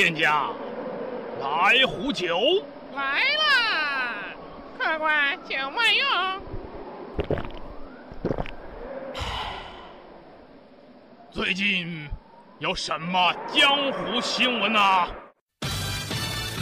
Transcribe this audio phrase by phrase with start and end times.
[0.00, 0.48] 店家，
[1.42, 2.64] 来壶酒。
[2.96, 4.14] 来啦，
[4.78, 6.08] 客官，酒慢用。
[11.30, 12.08] 最近
[12.60, 15.06] 有什么江湖新闻啊？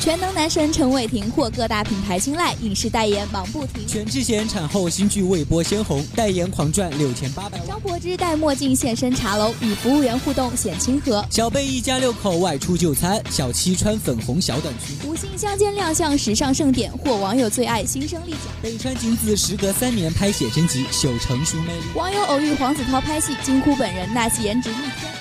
[0.01, 3.87] 全能男神陈伟霆获各大品牌青睐，影视代言忙不停。
[3.87, 7.67] 全智贤产后新剧未播先红，代言狂赚六千八百万。
[7.67, 11.27] 张柏芝戴墨镜现身茶楼，与服务员互动显亲和。
[11.31, 14.97] 小贝一家六口外出就餐，小七穿粉红小短裙。
[15.05, 18.41] 吴昕相间亮相时尚盛典，获网友最爱新生力奖。
[18.63, 21.83] 北川景子时隔三年拍写真集，秀成熟魅力。
[21.97, 25.13] 网友偶遇黄子韬拍戏，惊呼本人那戏颜值逆天。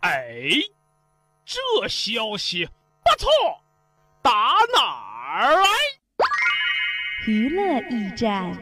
[0.00, 0.10] 哎，
[1.46, 2.72] 这消息不
[3.18, 3.28] 错。
[4.22, 4.30] 打
[4.74, 4.82] 哪
[5.34, 5.66] 儿来？
[7.26, 8.52] 娱乐驿站，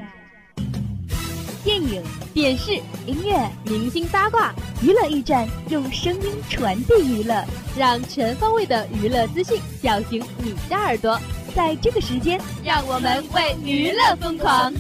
[1.65, 2.03] 电影、
[2.35, 2.73] 电视、
[3.07, 4.53] 音乐、明星八卦，
[4.83, 7.45] 娱乐驿站用声音传递娱乐，
[7.77, 11.19] 让全方位的娱乐资讯叫醒你的耳朵。
[11.55, 14.73] 在这个时间，让我们为娱乐疯狂。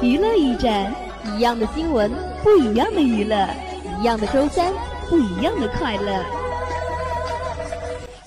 [0.00, 2.08] 娱乐驿站，一样的新闻，
[2.44, 3.48] 不一样的娱乐，
[4.00, 4.72] 一样的周三，
[5.08, 6.24] 不一样的快乐。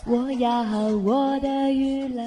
[0.05, 0.63] 我要
[0.97, 2.23] 我的娱乐。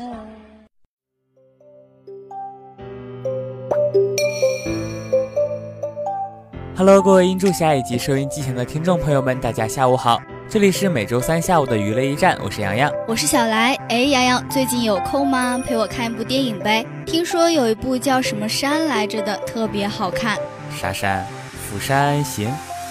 [6.74, 10.18] Hello，各位音柱下以及收音机前的听众朋友们，大家下午好。
[10.46, 13.74] 这里是每周三下午的娱乐驿站，我是洋洋，我是小来。
[13.88, 15.60] 哎，洋洋，最近有空吗？
[15.66, 16.84] 陪我看一部电影呗。
[17.06, 20.38] 听说有一部叫什么山来着的，特别好看。
[20.78, 21.26] 啥山？
[21.68, 22.48] 釜山行？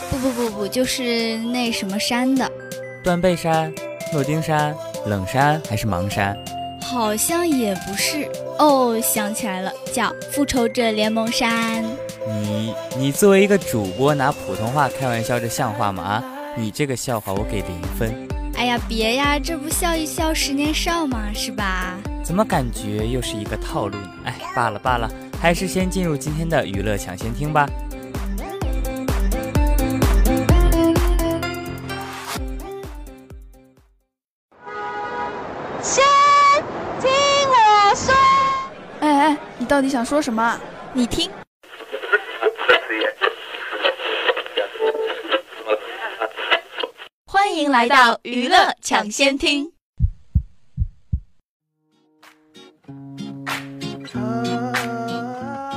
[0.09, 2.51] 不不不不，就是那什么山的。
[3.01, 3.73] 断背山、
[4.11, 4.75] 诺丁山、
[5.05, 6.37] 冷山还是盲山？
[6.81, 8.29] 好像也不是。
[8.59, 11.83] 哦，想起来了，叫《复仇者联盟山》。
[12.41, 16.03] 你你作为一个主播拿普通话开玩笑，这像话吗？
[16.03, 16.23] 啊？
[16.55, 18.27] 你这个笑话我给零分。
[18.55, 21.31] 哎呀，别呀，这不笑一笑十年少吗？
[21.33, 21.97] 是吧？
[22.23, 24.09] 怎么感觉又是一个套路呢？
[24.25, 25.09] 哎，罢了罢了，
[25.41, 27.67] 还是先进入今天的娱乐抢先听吧。
[35.81, 36.03] 先
[37.01, 37.09] 听
[37.49, 38.13] 我说。
[38.99, 40.57] 哎哎，你到底想说什么？
[40.93, 41.29] 你听。
[47.73, 49.71] 来到娱乐抢先听。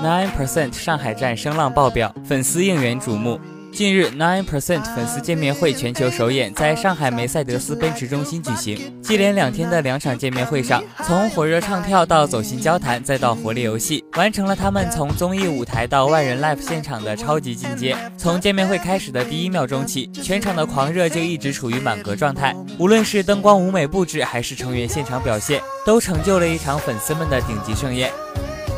[0.02, 3.40] Nine percent 上海站声浪爆表，粉丝应援瞩目。
[3.76, 9.02] 近日，Nine Percent 粉丝见面会全球首演在上海梅赛德斯奔驰中心举行。
[9.02, 17.94] 接连两天的两场见面会上，从火热唱跳到走心交谈，再到活力游戏，完成了他们从综艺舞台到万人 live 现场的超级进阶。
[18.16, 22.56] 从见面会开始的第一秒钟起，全场的狂热就一直处于满格状态。
[22.78, 28.10] 无论是灯光舞美布置，还是成员现场表现，都成就了一场粉丝们的顶级盛宴。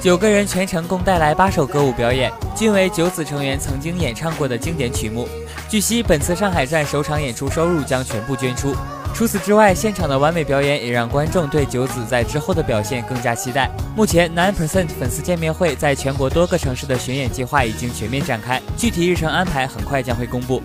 [0.00, 5.28] 九个人全程共带来八首歌舞表演，均为九子成员曾经演唱过的经典曲目。
[5.69, 8.72] 据悉，本次上海站首场演出收入将全部捐出。
[9.12, 13.69] 除此之外，现场的完美表演也让观众对九子在之后的表现更加期待。
[13.97, 20.62] 目前，Nine Percent 粉丝见面会在全国多个城市的巡演计划已经全面展开，具体日程安排很快将会公布。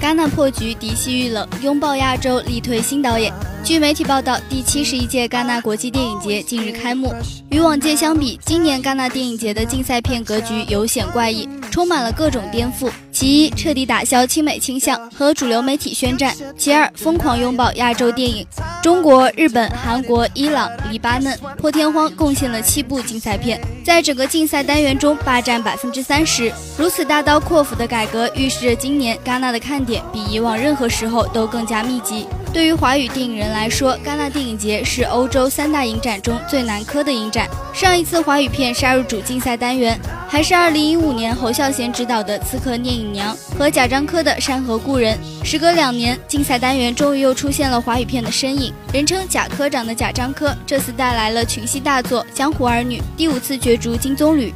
[0.00, 3.30] 戛纳破局，嫡系遇冷，拥抱亚洲，力推新导演。
[3.64, 7.14] 据媒体报道，第七十一届戛纳国际电影节近日开幕。
[7.48, 12.90] 与往届相比，今年戛纳电影节的竞赛片格局有显怪异，充满了各种颠覆。
[13.10, 18.46] 其一，彻底打消亲美倾向和主流媒体宣战；其二，疯狂拥抱亚洲电影。
[18.82, 26.52] 中国、日本、韩国、伊朗、黎巴嫩、破天荒贡献了七部竞赛片，在整个竞赛单元中霸占百分之三十。
[26.76, 32.26] 如此大刀阔斧的改革，预示着今年戛纳的看点比以往任何时候都更加密集。
[32.54, 37.48] 对于华语电影人来说，戛纳电影节是欧洲三大影展中最难磕的影展。
[37.72, 39.98] 上一次华语片杀入主竞赛单元，
[40.28, 45.18] 还是二零一五年侯孝贤执导的《刺客聂隐娘》和贾樟柯的《山河故人》。
[45.44, 48.72] 时隔两年，竞赛单元终于又出现了华语片的身影。
[48.92, 54.52] 人称“贾科长”的贾樟柯，这次带来了群戏大作《江湖儿女》，第五次角逐金棕榈。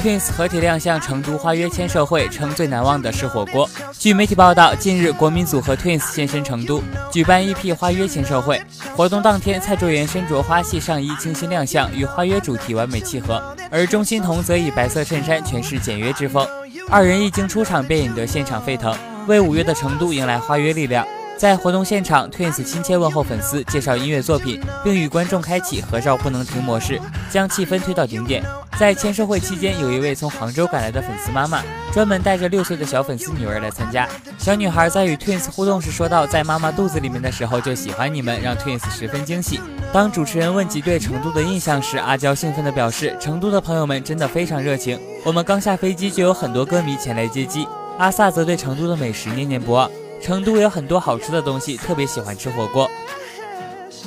[0.00, 3.68] Twins 合体亮相成都花约签售会，称最难忘的是火锅。
[3.98, 6.80] 据媒体报道，近日国民组合 Twins 现身成都，
[7.10, 8.62] 举办 EP 花约签售会。
[8.96, 13.42] 活动当天，蔡卓妍身着花系上衣清新亮相，与花约主题完美契合；
[13.72, 16.46] 而钟欣桐则以白色衬衫诠释简约之风。
[16.88, 18.96] 二人一经出场便引得现场沸腾，
[19.26, 21.04] 为五月的成都迎来花约力量。
[21.36, 28.44] 在活动现场，Twins 亲切问候粉丝，介绍音乐作品，并与观众开启合照不能停模式，将气氛推到顶点。
[28.78, 34.08] 在签售会期间，有一位从杭州赶来的粉丝妈妈，专门带着六岁的小粉丝女儿来参加。
[34.38, 39.58] 小女孩在与 Twins 互动时说到，在妈妈肚子里面的时候就喜欢你们，让 Twins 十分惊喜。
[39.92, 47.66] 当主持人问及对成都的印象时，阿娇兴奋地表示，成都的朋友们真的非常热情，我们刚下飞机就有很多歌迷前来接机。
[47.98, 49.90] 阿萨则对成都的美食念念不忘。
[50.22, 52.88] 成都有很多好吃的东西，特别喜欢吃火锅。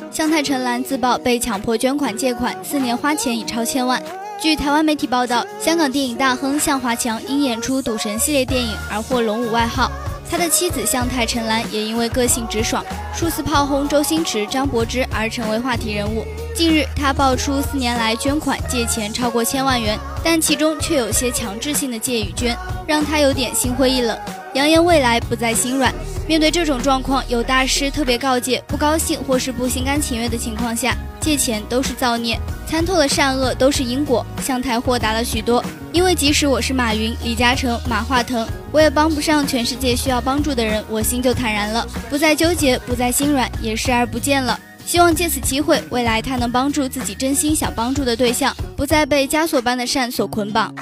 [0.10, 4.02] 向太陈岚自曝被强迫捐款借款，四年花钱已超千万。
[4.42, 9.92] 据台湾媒体报道，香港电影大亨向华强因演出《赌神》系列电影而获“龙五”外号。
[10.28, 12.84] 他的妻子向太陈岚也因为个性直爽、
[13.14, 16.26] 数次炮轰周星驰、张柏芝而成为话题人物。
[16.56, 24.18] 近日，他爆出四年来捐款借钱超过千万元，但其中却有些强制性的借与捐，让他有点心灰意冷。
[24.54, 25.94] 扬言未来不再心软。
[26.28, 34.26] 面对这种状况，有大师特别告诫：不高兴或是不心甘情愿的情况下，借钱都是造孽，参透了善恶都是因果。
[34.42, 44.58] 向太豁达了许多，因为即使我是马云、李嘉诚、马化腾，我也帮不上全世界需要帮助的人，我心就坦然了，不再纠结，不再心软，也视而不见了。
[44.86, 50.74] 希望借此机会，未来他能帮助自己真心想帮助的对象，不再被枷锁般的善所捆绑。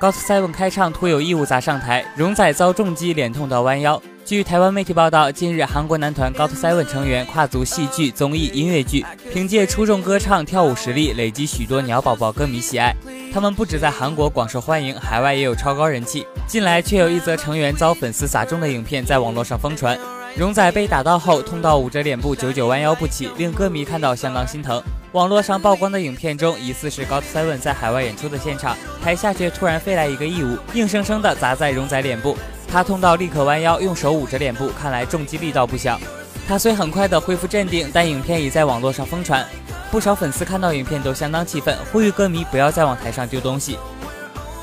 [0.00, 4.00] 高 t Seven 开唱突有异物砸上台，荣仔遭重击，脸痛到弯腰。
[4.24, 12.96] 据台湾媒体报道，近日韩国男团 GOT SEVEN 成员跨足戏剧、综艺、音乐剧，凭借出众歌唱、跳舞实力，累积许多鸟宝宝歌迷喜爱。
[13.30, 16.26] 他们不止在韩国广受欢迎，海外也有超高人气。
[16.46, 19.98] 近来却有一则成员遭粉丝砸中的影片在网络上疯传，
[20.34, 24.82] 荣仔被打到后痛到捂着脸部，久久弯腰不起，令歌迷看到相当心疼。
[25.12, 32.36] 网络上曝光的影片中，疑似是 GOT Seven 在海外演出的现场，台下却突然飞来一个异物，硬生生的砸在荣仔脸部，
[32.68, 36.00] 他痛到立刻弯腰，用手捂着脸部，看来重击力道不小。
[36.46, 39.44] 他虽很快的恢复镇定，但影片已在网络上疯传，
[39.90, 43.76] 不少粉丝看到影片都相当气愤，呼吁歌迷不要再往台上丢东西。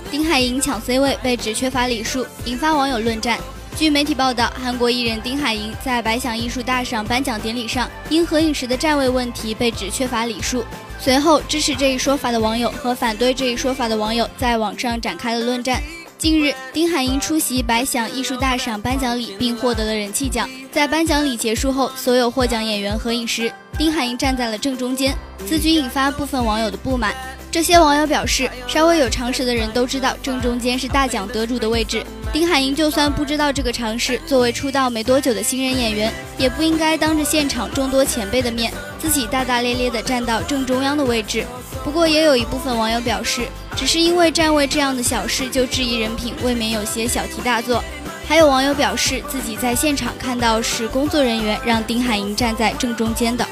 [0.10, 3.38] 丁海寅抢 C 位被指缺乏礼数，引发网友论战。
[3.78, 10.66] 据媒体报道，韩国艺人丁海寅在百想艺术大赏颁奖典礼上，因合影时的站位问题被指缺乏礼数。
[11.00, 15.80] 随后，支持这一说法的网友和反对这一说法的网友在网上展开了论战。
[16.18, 20.50] 近日，丁海寅出席百想艺术大赏颁奖礼，并获得了人气奖。
[20.72, 25.16] 在颁奖礼结束后，所有获奖演员合影时，丁海寅站在了正中间，
[25.46, 27.14] 此举引发部分网友的不满。
[27.50, 32.06] 这些网友表示，稍微有常识的人都知道正中间是大奖得主的位置。
[32.32, 41.46] 丁海寅就算不知道这个常识，作为出道没多久的新人演员，也不应该当着现场众多前辈的面，自己大大咧咧地站到正中央的位置。
[41.84, 43.48] 不过，也有一部分网友表示，
[43.78, 47.82] 只是因为站位这样的小事就质疑人品，未免有些小题大做。
[48.28, 53.47] 还有网友表示，自己在现场看到是工作人员让丁海寅站在正中间的。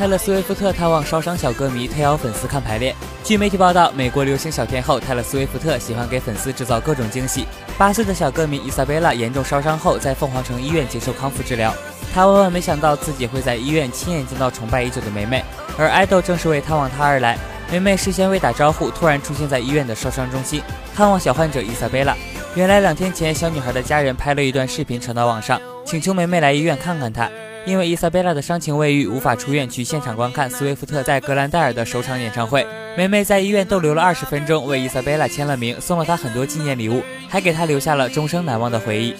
[0.00, 2.96] 泰勒·斯威夫特探望烧伤小歌迷，特邀粉丝看排练。
[3.22, 7.44] 据媒体报道，美国流行小天后泰勒·斯威夫特喜欢给粉丝制造各种惊喜。
[7.76, 11.74] 八岁的小歌迷伊莎贝拉严重烧伤后，在凤凰城医院接受康复治疗。
[12.14, 15.44] 她万万没想到自己会在医院亲眼见到崇拜已久的梅梅，
[15.76, 17.36] 而爱豆正是为探望她而来。
[17.70, 20.62] 梅梅事先未打招呼，突然出现在医院的烧伤中心，
[20.96, 22.16] 看望小患者伊莎贝拉。
[22.54, 27.30] 原来两天前，小女孩的家人拍了一段视频传到网上，请求梅梅来医院看看她。
[27.66, 32.66] 因为伊莎贝拉的伤情未愈，无法出院去现场观看斯威夫特在格兰戴尔的首场演唱会。
[32.96, 39.14] 梅梅在医院逗留了二十分钟，为伊莎贝拉签了名，送了她很多纪念礼物，还给她留下了终生难忘的回忆。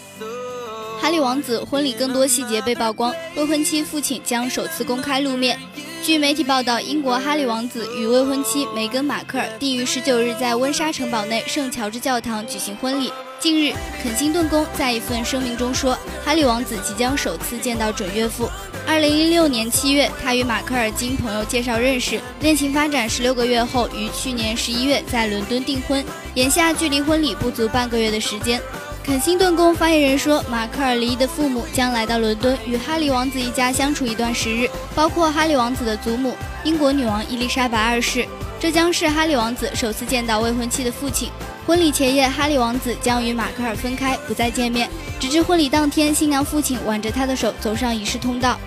[1.00, 5.58] 哈利王子婚礼更多细节被曝光，未婚妻父亲将首次公开露面。
[6.02, 13.12] 据媒体报道，英国哈利王子与未婚妻梅根·马克尔定于十九日在温莎城堡内圣乔治教堂举行婚礼。
[13.40, 18.50] 近日，肯辛顿宫在一份声明中说，哈利王子即将首次见到准岳父。
[18.86, 26.04] 二零一六年七月，他与马克尔经朋友介绍认识，恋情发展十六个月后，于去年十一月在伦敦订婚。
[26.34, 28.60] 眼下距离婚礼不足半个月的时间。
[29.02, 38.26] 肯辛顿宫发言人说，马克尔离异的父母将来到伦敦与哈利王子一家相处一段时日，包括哈利王子的祖母英国女王伊丽莎白二世。
[38.60, 41.30] 这将是哈利王子首次见到未婚妻的父亲。
[41.66, 44.90] 婚礼前夜，哈利王子将与马克尔分开，不再见面，
[45.20, 48.58] 直至婚礼当天，新娘父亲挽着他的手走上仪式通道。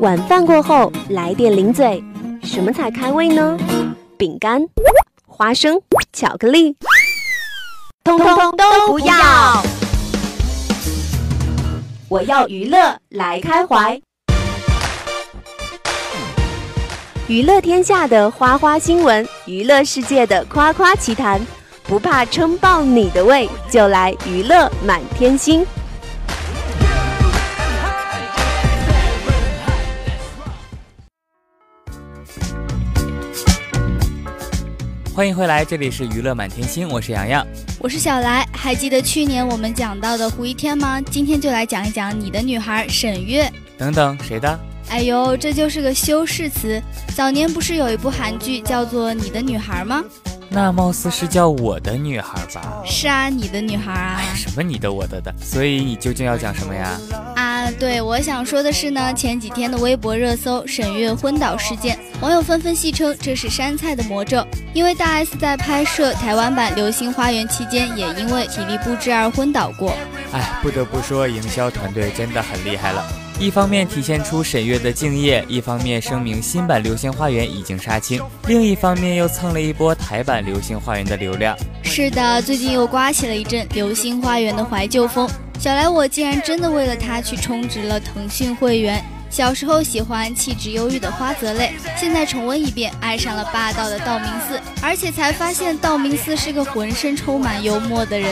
[0.00, 2.04] 晚饭过后来点零嘴，
[2.42, 3.58] 什么才开胃呢？
[4.16, 4.62] 饼干、
[5.26, 5.80] 花生、
[6.12, 6.76] 巧克力。
[8.04, 9.23] 通通都不要。
[12.08, 13.98] 我要娱乐来开怀，
[17.26, 21.40] 娱乐天下的花花新闻，娱乐世界的夸夸奇谈，
[21.84, 25.64] 不怕撑爆你的胃，就来娱乐满天星。
[35.14, 37.46] 欢迎回来，这里是娱乐满天星，我是洋洋，
[37.78, 38.44] 我是小来。
[38.52, 41.00] 还记得去年我们讲到的胡一天吗？
[41.02, 43.48] 今天就来讲一讲你的女孩沈月。
[43.78, 44.58] 等等，谁的？
[44.88, 46.82] 哎呦，这就是个修饰词。
[47.14, 50.02] 早年不是有一部韩剧叫做《你的女孩》吗？
[50.48, 52.82] 那貌似是叫我的女孩吧？
[52.84, 54.16] 是啊，你的女孩啊。
[54.18, 55.32] 哎呀，什么你的我的的？
[55.40, 57.00] 所以你究竟要讲什么呀？
[57.74, 69.92] 啊，对，我想说的是呢，前几天的微博热搜沈月昏倒事件，网友纷纷戏称这是山菜的魔咒，因为大 S 在拍摄台湾版《流星花园》期间，也因为体力不支而昏倒过。
[70.32, 73.04] 哎，不得不说，营销团队真的很厉害了。
[73.40, 81.56] 一方面体现出沈月的敬业，一方面声明新版《流星花园》已经杀青，另一方面又蹭了一波台版《流星花园》的流量。
[81.82, 85.28] 是的，最近又刮起了一阵《流星花园》的怀旧风。
[85.58, 89.02] 小来我竟然真的为了他去充值了腾讯会员。
[89.30, 98.30] 小时候喜欢气质忧郁的花泽类，现在重温一遍，爱上了霸道的道明寺，而且才发现道明寺是个浑身充满幽默的人。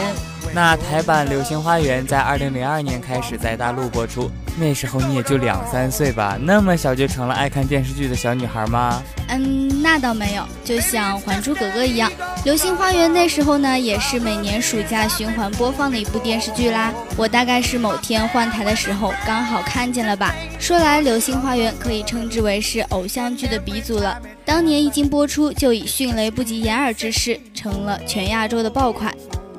[0.54, 4.30] 那台版《流星花园》在二零零二年开始在大陆播出。
[4.58, 9.02] 那时候你也就两三岁吧，那么小就成了爱看电视剧的小女孩吗？
[9.28, 12.10] 嗯，那倒没有，就像《还珠格格》一样，
[12.44, 16.92] 《流星花园》那时候呢，也是每年暑假循环播放的一部电视剧啦。
[17.16, 20.34] 我大概是某天换台的时候刚好看见了吧。
[20.60, 29.12] 说来，《流星花园》可以称之为是偶像剧的鼻祖了，当年一经播出就以迅雷不及掩耳之势成了全亚洲的爆款。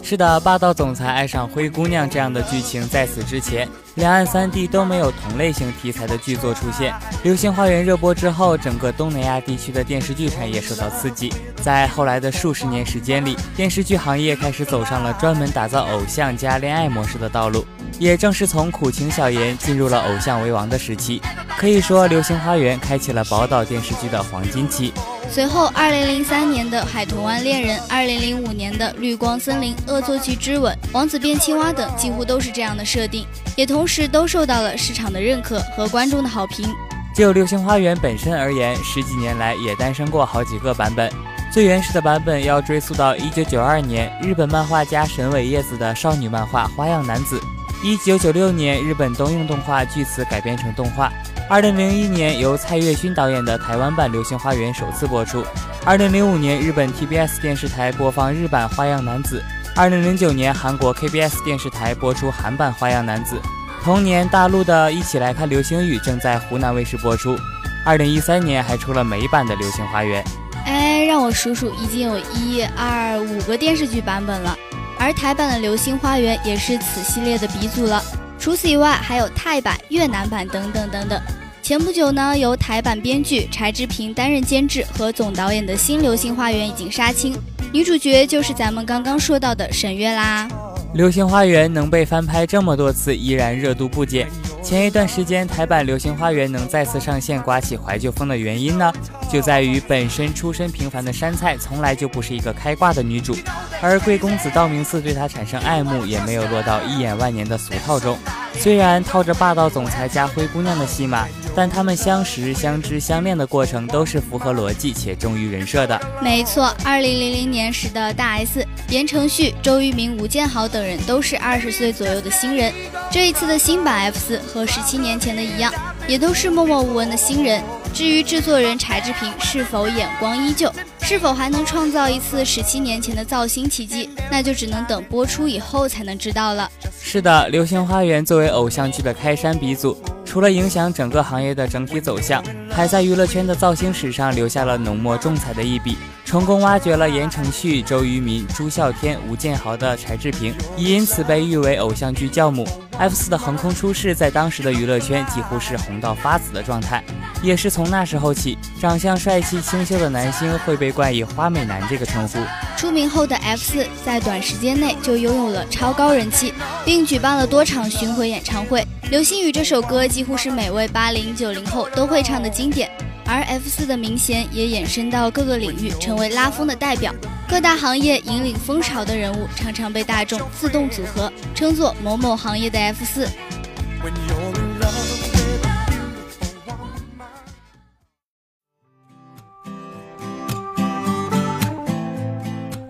[0.03, 6.93] 是的，霸道总裁爱上灰姑娘这样的剧情，在此之前，两岸三地都没有同类型题材的剧作出现。
[7.23, 11.31] 《流星花园》热播之后，整个东南亚地区的电视剧产业受到刺激。
[11.62, 17.63] 在后来的数十年时间里，电视剧行业开始走上了专门打造偶像加恋爱模式的道路。
[18.00, 21.21] 也正是从苦情小颜进入了偶像为王的时期，
[21.57, 24.93] 可以说《流星花园》开启了宝岛电视剧的黄金期。
[25.29, 36.67] 随后，二零零三年的《海豚湾恋人》，二零零五年的《绿光森林》《恶作剧之吻》《王子变青蛙》等，几乎都是这样的设定，也同时都受到了市场的认可和观众的好评。
[37.15, 41.12] 就《流星花园》本身而言，十几年来也诞生过好几个版本。
[41.51, 47.39] 最原始的版本要追溯到一九九二年，日本漫画家神尾叶子的少女漫画《花样男子》。
[47.83, 51.11] 一九九六年，日本东映动画据此改编成动画。
[51.49, 55.45] 二零零一年，由蔡岳勋导演的台湾版《流星花园》首次播出。
[55.83, 59.43] 二零零五年，日本 TBS 电视台播放日版《花样男子》。
[59.75, 63.35] 二零零九年，韩国 KBS 电视台播出韩版《花样男子》。
[63.83, 67.37] 同年，大陆的一起来看流星雨正在湖南卫视播出。
[67.85, 70.23] 二零一三年，还出了美版的《流星花园》。
[70.65, 74.57] 哎，让我数数，已经有一二五个电视剧版本了。
[75.03, 78.01] 而台版的《流星花园》也是此系列的鼻祖了。
[78.39, 81.22] 除此以外，还有泰版、越南版等等等等。
[81.62, 87.36] 前不久呢，由台版编剧柴智屏担任监制和总导演的新《流星花园》已经杀青，
[87.74, 90.48] 女主角就是咱们刚刚说到的沈月啦。
[90.95, 94.29] 《流星花园》能被翻拍这么多次，依然热度不减。
[94.63, 98.91] 前一段时间，台版《流星花园》能再次上线，刮起怀旧风的原因呢，
[99.29, 103.36] 就在于本身出身平凡的山菜，从来就不是一个开挂的女主，
[103.82, 108.17] 而贵公子道明寺对她产生爱慕，也没有落到一眼万年的俗套中。
[108.53, 116.00] 虽然套着霸道总裁加灰姑娘的戏码，但他们相识、相知、相恋的过程都是符合逻辑且忠于人设的。
[116.22, 122.71] 没错，二零零零年时的大 S、言承旭、周渝民、吴建豪等人都是二十岁左右的新人。
[123.12, 124.39] 这一次的新版 F 四。
[124.53, 125.73] 和十七年前的一样，
[126.07, 127.63] 也都是默默无闻的新人。
[127.93, 136.69] 至于制作人柴智屏是否眼光依旧，是否还能创造一次十七年前的造星奇迹，那就只能等播出以后才能知道了。
[137.00, 139.95] 是的，《流星花园》作为偶像剧的开山鼻祖，
[140.25, 145.95] 除了影响整个行业的整体走向，还在娱乐圈的造星史上留下了浓墨重彩的一笔。
[146.25, 152.65] 成功挖掘了言承旭、周渝民、朱孝天、吴建豪的柴智屏，也因此被誉为偶像剧教母。
[153.00, 157.03] F 四的横空出世，在当时的娱乐圈几乎是红到发紫的状态。
[157.41, 162.39] 也是从那时候起，长相帅气清秀的男星会被冠以“花美男”这个称呼。
[162.77, 166.53] 出名后的 F 四，在短时间内就拥有了超高人气，
[166.85, 168.81] 并举办了多场巡回演唱会。
[169.09, 172.89] 《流星雨》这首歌几乎是每位八零九零后都会唱的经典。
[173.33, 177.11] 而 F 四的明显也延伸到各个领域，成为拉风的代表。
[177.49, 183.27] 各大行业引领风潮的人物，常常被大众自动组合称作某某行业的 F 四。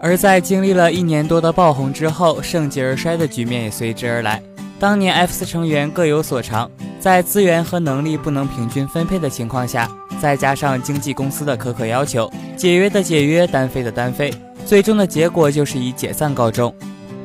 [0.01, 4.43] 而在经历了一年多的爆红之后，盛极而衰的局面也随之而来。
[4.77, 6.69] 当年 F 四成员各有所长，
[7.03, 9.91] 在资源和能力不能平均分配的情况下，
[10.22, 14.33] 再加上经纪公司的苛刻要求，解约的解约，单飞的单飞，
[14.65, 16.74] 最终的结果就是以解散告终。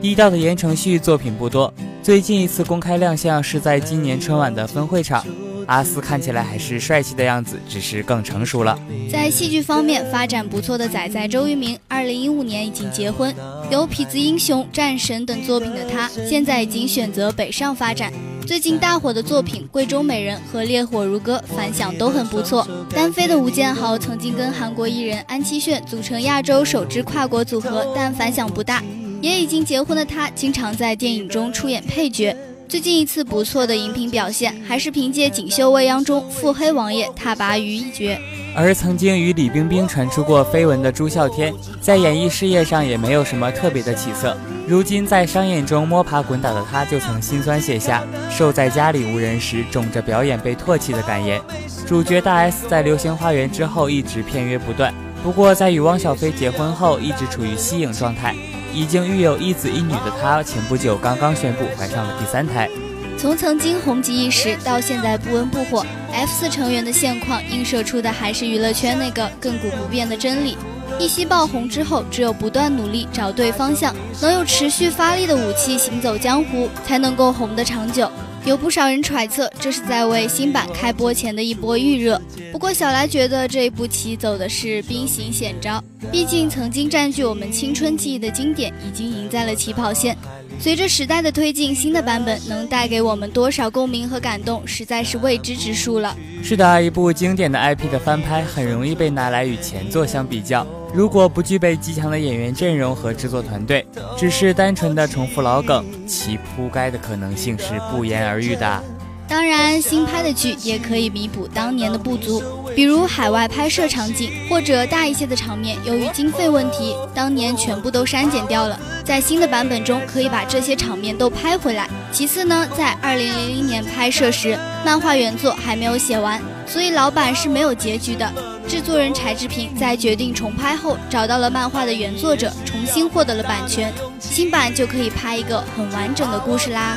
[0.00, 5.24] 低调的言承旭作品不多，最近一次公开亮相是在今年春晚的分会场。
[5.68, 8.76] 阿斯看起来还是帅气的样子，只是更成熟了。
[9.12, 13.32] 在戏剧方面发展不错的仔仔周渝民，二零一五年已经结婚，
[13.70, 18.12] 有《痞子英雄》《战神》等作品的他，现在已经选择北上发展。
[18.48, 22.66] 最近大火的作品《贵中美人》和《烈火如歌》反响都很不错。
[22.88, 28.82] 单飞的吴建豪曾经跟韩国艺人安七炫组成亚洲首支跨国组合，但反响不大。
[29.20, 32.34] 也已经结婚的他，经常在电影中出演配角。
[32.68, 38.14] 最近一次不错的荧屏表现，还是凭借《锦绣未央》中腹黑王爷踏拔于一角。
[38.54, 44.36] 而曾经与李冰冰传出过绯闻的朱孝天，在演艺事业上也没有什么特别的起色。
[44.66, 51.40] 如今在商演中摸爬滚打的他，就曾心酸写下“守在家里无人时，肿着表演被唾弃”的感言。
[51.86, 58.36] 主角大 S 在《流星花园》之后一直片约不断，不过在与汪小菲结婚后，一直处于息影状态。
[58.78, 62.70] 已经育有一子一女的她，前不久刚刚宣布怀上了第三胎。
[63.18, 70.56] 从曾经红极一时到现在不温不火，F 四成员的现况映射出的还是娱乐圈那个亘古不变的真理：
[70.96, 73.92] 一夕爆红之后，只有不断努力，找对方向，
[74.22, 78.08] 能有持续发力的武器行走江湖，才能够红得长久。
[78.48, 82.18] 有不少人揣测，这是在为新版开播前的一波预热。
[82.50, 90.16] 不过小来觉得这一步棋走的是兵行险招，毕竟曾经占据我们青春记忆的经典已经赢在了起跑线。
[90.60, 96.16] 随着时代的推进，新的版本能带给我们多少共鸣和感动，实在是未知之数了。
[96.42, 100.66] 是的，一部经典的 IP 的翻拍很容易被拿来与前作相比较。
[100.92, 108.82] 如果不具备极强的演员阵容和制作团队，只是单纯的重复老梗，其铺盖的可能性是不言而喻的。
[109.28, 112.42] 当然，新拍的剧也可以弥补当年的不足，
[112.78, 118.78] 比如海外拍摄场景或者大一些的场面，由于经费问题，当年全部都删减掉了。
[119.04, 121.90] 在新的版本中，可以把这些场面都拍回来。
[122.12, 128.32] 其次呢，在二零零零年拍摄时，漫画原作还没有写完，所以老版是没有结局的。
[128.68, 136.96] 制作人柴智屏在决定重拍后，找到了漫画的原作者，重新获得了版权，新版就可以拍一个很完整的故事啦。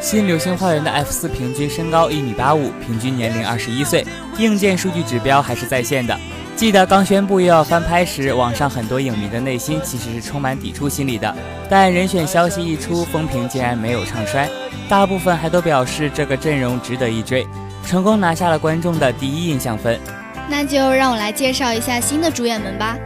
[0.00, 4.04] 新流星花园的 F 四平均身高一米八五，平均年龄二十一岁，
[4.38, 6.18] 硬件数据指标还是在线的。
[6.56, 11.34] 记得刚宣布又要翻拍时，网上很多影迷的内心其实是充满抵触心理的。
[11.68, 14.48] 但人选消息一出，风评竟然没有唱衰，
[14.88, 17.46] 大部分还都表示这个阵容值得一追，
[17.86, 20.00] 成功拿下了观众的第一印象分。
[20.48, 22.96] 那就让我来介绍一下新的主演们吧。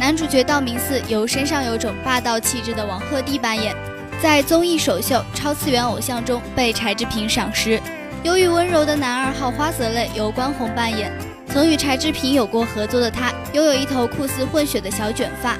[0.00, 3.74] 男主角道明寺由身上有种霸道气质的王鹤棣扮演。
[4.22, 7.80] 在综艺首秀《超次元偶像》中被柴智屏赏识，
[8.22, 11.10] 忧郁温柔的男二号花泽类由关宏扮演。
[11.48, 15.56] 曾与柴智屏有过合作的他，拥有一头酷似混血的小卷发。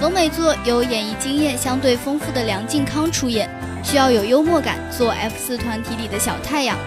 [0.00, 3.50] 龙美作由演艺经验相对丰富的梁靖康出演，
[3.82, 6.78] 需要有幽默感，做 F 四团体里的小太阳。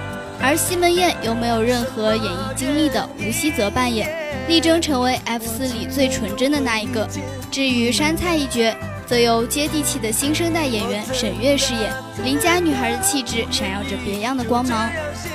[0.42, 4.10] 而西门燕由没有任何演艺经历的吴希泽扮演，
[4.48, 7.06] 力争成为 F 四里最纯真的那一个。
[7.52, 8.74] 至于杉菜一角。
[9.08, 11.94] 则由接地气的新生代演员沈月饰演
[12.26, 14.90] 邻家女孩的气质，闪耀着别样的光芒。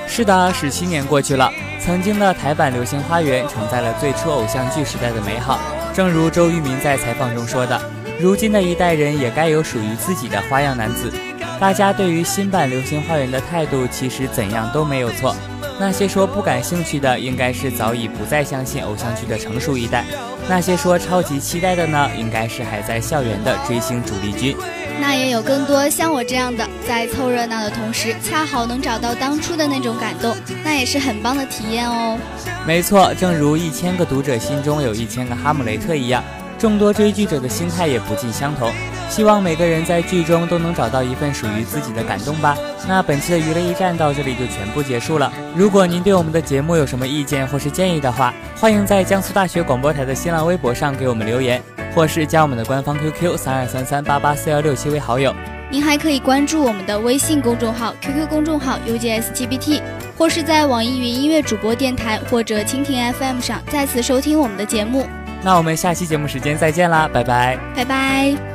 [0.07, 5.59] 是的，十七年过去了，曾经的台版《流星花园》承载了最初偶像剧时代的美好。
[5.95, 7.81] 正如周渝民在采访中说的
[8.21, 11.11] ：“如今的一代人也该有属于自己的花样男子。”
[11.59, 15.35] 大家对于新版《流星花园》的态度，其实怎样都没有错。
[15.81, 20.05] 那些说不感兴趣的，应该是早已不再相信偶像剧的成熟一代；
[20.49, 24.57] 那些说超级期待的呢，应该是还在校园的追星主力军。
[25.01, 32.19] 那也有更多像我这样的，在凑热闹的同时，恰好能找到当初的那种感动，那也是很棒的体验哦。
[32.67, 36.23] 没错，正如一千个读者心中有一千个哈姆雷特一样，
[36.59, 38.71] 众多追剧者的心态也不尽相同。
[39.13, 42.57] 希望每个人在剧中都能找到一份属于自己的感动吧。
[42.89, 45.31] 那本期的娱乐驿站到这里就全部结束了。
[45.55, 51.63] 如果您对我们的节目有什么意见或是建议的话，欢迎在江苏大学广播台的新浪微博上给我们留言，
[51.95, 55.35] 或是加我们的官方 QQ 三二三三八八四幺六七为好友。
[55.71, 59.83] 您还可以关注我们的微信公众号、QQ 公众号 UGSGBT。
[60.17, 65.07] 或是在网易云音乐主播电台或者蜻蜓 FM 上再次收听我们的节目。
[65.43, 68.52] 那我们下期节目时间再见啦，拜拜，拜拜。